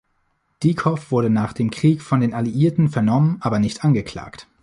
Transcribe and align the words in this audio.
Dieckhoff 0.63 1.11
wurde 1.11 1.29
nach 1.29 1.53
dem 1.53 1.69
Krieg 1.69 2.01
von 2.01 2.21
den 2.21 2.33
Alliierten 2.33 2.89
vernommen, 2.89 3.37
aber 3.41 3.59
nicht 3.59 3.83
angeklagt. 3.85 4.47